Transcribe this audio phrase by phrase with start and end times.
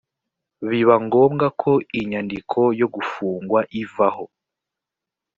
[0.69, 4.25] biba ngombwa ko inyandiko yo gufungwa ivaho.